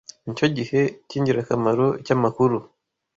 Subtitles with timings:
[0.23, 2.57] Nicyo gice cyingirakamaro cyamakuru.